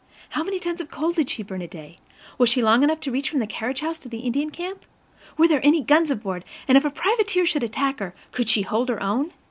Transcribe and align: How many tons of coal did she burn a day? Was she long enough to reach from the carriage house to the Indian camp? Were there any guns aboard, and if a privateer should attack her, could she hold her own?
How 0.29 0.43
many 0.43 0.57
tons 0.59 0.81
of 0.81 0.89
coal 0.89 1.11
did 1.11 1.29
she 1.29 1.43
burn 1.43 1.61
a 1.61 1.67
day? 1.67 1.99
Was 2.39 2.49
she 2.49 2.63
long 2.63 2.81
enough 2.81 2.99
to 3.01 3.11
reach 3.11 3.29
from 3.29 3.37
the 3.37 3.45
carriage 3.45 3.81
house 3.81 3.99
to 3.99 4.09
the 4.09 4.21
Indian 4.21 4.49
camp? 4.49 4.83
Were 5.37 5.47
there 5.47 5.63
any 5.63 5.81
guns 5.83 6.09
aboard, 6.09 6.43
and 6.67 6.75
if 6.75 6.83
a 6.83 6.89
privateer 6.89 7.45
should 7.45 7.63
attack 7.63 7.99
her, 7.99 8.15
could 8.31 8.49
she 8.49 8.63
hold 8.63 8.89
her 8.89 8.99
own? 9.03 9.31